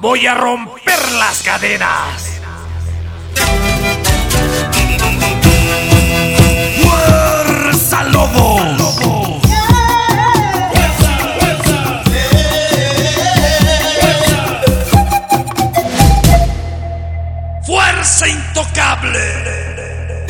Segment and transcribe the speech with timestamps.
[0.00, 2.29] Voy a romper las cadenas.
[18.00, 20.26] hacerse intocable.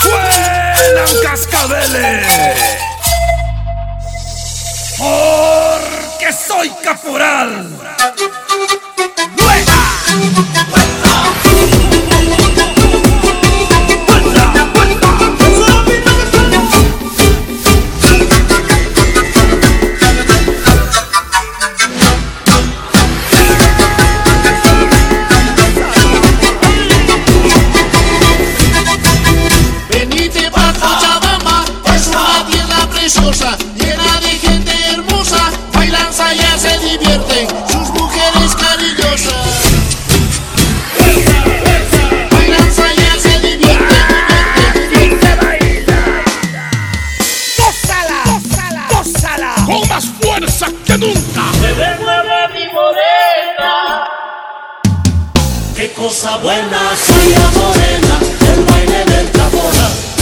[0.00, 2.26] Suenan cascabeles.
[4.96, 7.68] Porque soy caporal.
[9.36, 10.63] ¡Nueva!
[56.24, 58.18] cosa buena, soy morena,
[58.54, 60.13] el baile del caporal.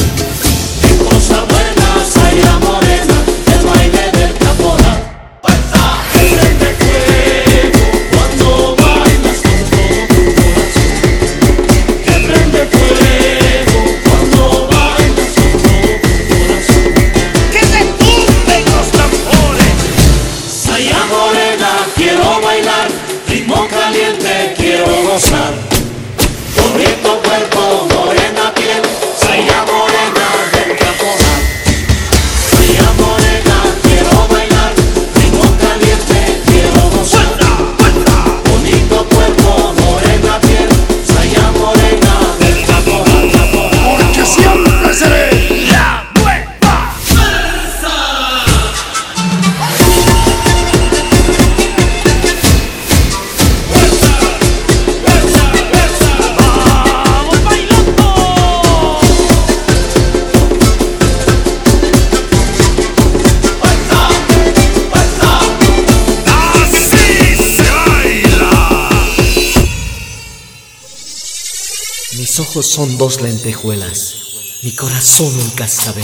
[72.33, 74.15] Mis ojos son dos lentejuelas,
[74.63, 76.03] mi corazón un cascabel.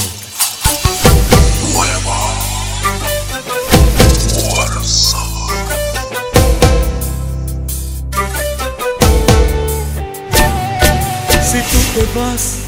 [11.50, 12.58] Si tú te vas,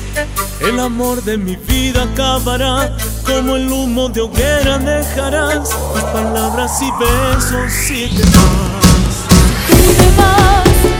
[0.62, 6.90] el amor de mi vida acabará, como el humo de hoguera dejarás tus palabras y
[6.98, 10.99] besos si te te vas.